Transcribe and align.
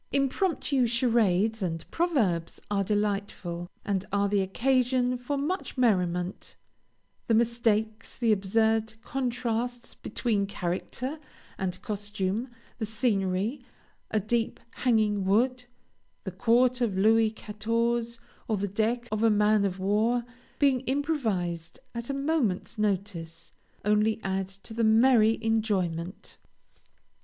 Impromptu 0.11 0.87
charades 0.87 1.61
and 1.61 1.85
proverbs 1.91 2.59
are 2.71 2.83
delightful, 2.83 3.69
and 3.85 4.03
are 4.11 4.27
the 4.27 4.41
occasion 4.41 5.15
for 5.15 5.37
much 5.37 5.77
merriment; 5.77 6.55
the 7.27 7.35
mistakes, 7.35 8.17
the 8.17 8.31
absurd 8.31 8.95
contrasts 9.03 9.93
between 9.93 10.47
character 10.47 11.19
and 11.59 11.79
costume, 11.83 12.49
the 12.79 12.85
scenery 12.87 13.63
a 14.09 14.19
deep, 14.19 14.59
hanging 14.71 15.23
wood, 15.23 15.65
the 16.23 16.31
court 16.31 16.81
of 16.81 16.97
Louis 16.97 17.29
Quatorze 17.29 18.17
or 18.47 18.57
the 18.57 18.67
deck 18.67 19.07
of 19.11 19.21
a 19.21 19.29
man 19.29 19.65
of 19.65 19.77
war, 19.77 20.25
being 20.57 20.79
improvised 20.87 21.79
at 21.93 22.09
a 22.09 22.13
moment's 22.15 22.79
notice, 22.79 23.53
only 23.85 24.19
add 24.23 24.47
to 24.47 24.73
the 24.73 24.83
merry 24.83 25.37
enjoyment. 25.43 26.39